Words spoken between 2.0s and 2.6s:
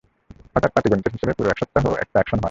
একটা অ্যাকশন হয় না।